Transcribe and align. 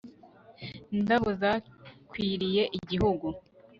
indabo 0.95 1.29
zakwiriye 1.41 2.63
igihugu 2.77 3.27